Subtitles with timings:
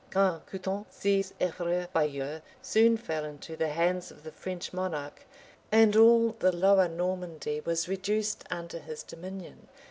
[0.09, 5.27] Caen, Coutance, Seez, Evreux, Baieux, soon fell into the hands of the French monarch,
[5.71, 9.67] and all the lower Normandy was reduced under his dominion!